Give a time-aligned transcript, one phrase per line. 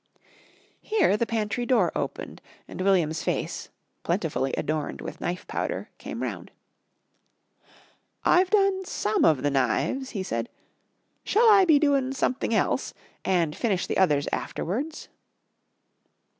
[0.81, 3.69] Here the pantry door opened and William's face,
[4.01, 6.49] plentifully adorned with knife powder came round.
[8.25, 10.49] "I've done some of the knives," he said,
[11.23, 15.07] "shall I be doin' something else and finish the others afterwards?"